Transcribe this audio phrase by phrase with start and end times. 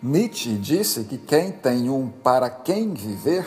[0.00, 3.44] Nietzsche disse que quem tem um para quem viver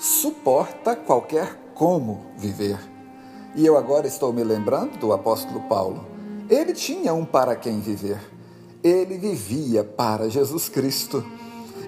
[0.00, 2.78] suporta qualquer como viver.
[3.54, 6.04] E eu agora estou me lembrando do apóstolo Paulo.
[6.50, 8.18] Ele tinha um para quem viver.
[8.82, 11.24] Ele vivia para Jesus Cristo.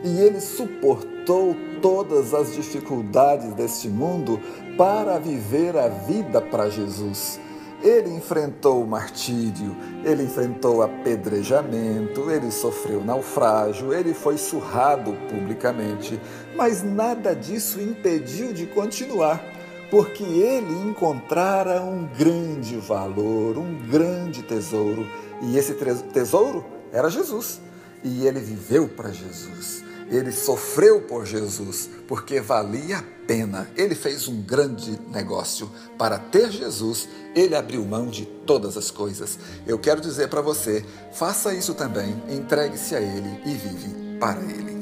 [0.05, 4.41] E ele suportou todas as dificuldades deste mundo
[4.79, 7.41] para viver a vida para Jesus.
[7.87, 16.21] Ele enfrentou o martírio, ele enfrentou apedrejamento, ele sofreu naufrágio, ele foi surrado publicamente,
[16.57, 19.41] mas nada disso impediu de continuar,
[19.89, 25.07] porque ele encontrara um grande valor, um grande tesouro,
[25.43, 25.73] e esse
[26.13, 27.61] tesouro era Jesus,
[28.03, 29.85] e ele viveu para Jesus.
[30.11, 33.69] Ele sofreu por Jesus porque valia a pena.
[33.77, 35.71] Ele fez um grande negócio.
[35.99, 39.39] Para ter Jesus, ele abriu mão de todas as coisas.
[39.67, 44.77] Eu quero dizer para você: faça isso também, entregue-se a Ele e vive para Ele.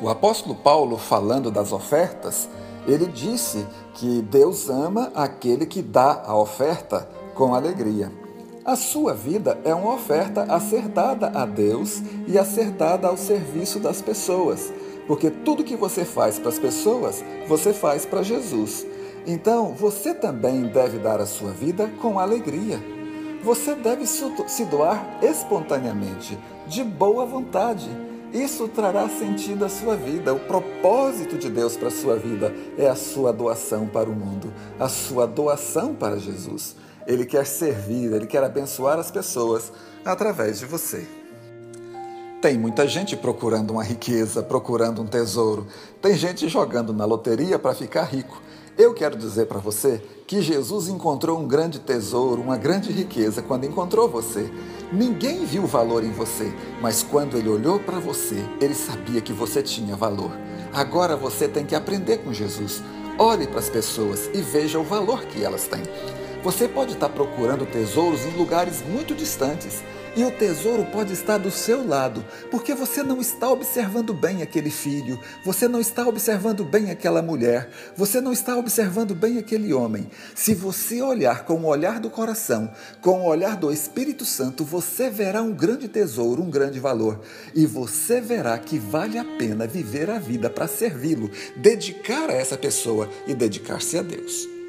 [0.00, 2.48] O apóstolo Paulo, falando das ofertas,
[2.86, 8.19] ele disse que Deus ama aquele que dá a oferta com alegria.
[8.70, 13.08] A sua vida é uma oferta a ser dada a Deus e a ser dada
[13.08, 14.72] ao serviço das pessoas,
[15.08, 18.86] porque tudo que você faz para as pessoas, você faz para Jesus.
[19.26, 22.80] Então, você também deve dar a sua vida com alegria.
[23.42, 27.90] Você deve se doar espontaneamente, de boa vontade.
[28.32, 30.32] Isso trará sentido à sua vida.
[30.32, 34.52] O propósito de Deus para a sua vida é a sua doação para o mundo,
[34.78, 36.76] a sua doação para Jesus.
[37.06, 39.72] Ele quer servir, ele quer abençoar as pessoas
[40.04, 41.06] através de você.
[42.40, 45.66] Tem muita gente procurando uma riqueza, procurando um tesouro.
[46.00, 48.40] Tem gente jogando na loteria para ficar rico.
[48.78, 53.66] Eu quero dizer para você que Jesus encontrou um grande tesouro, uma grande riqueza quando
[53.66, 54.50] encontrou você.
[54.90, 56.50] Ninguém viu valor em você,
[56.80, 60.30] mas quando ele olhou para você, ele sabia que você tinha valor.
[60.72, 62.82] Agora você tem que aprender com Jesus.
[63.18, 65.82] Olhe para as pessoas e veja o valor que elas têm.
[66.42, 69.82] Você pode estar procurando tesouros em lugares muito distantes
[70.16, 74.70] e o tesouro pode estar do seu lado, porque você não está observando bem aquele
[74.70, 80.10] filho, você não está observando bem aquela mulher, você não está observando bem aquele homem.
[80.34, 82.72] Se você olhar com o olhar do coração,
[83.02, 87.20] com o olhar do Espírito Santo, você verá um grande tesouro, um grande valor,
[87.54, 92.56] e você verá que vale a pena viver a vida para servi-lo, dedicar a essa
[92.56, 94.59] pessoa e dedicar-se a Deus.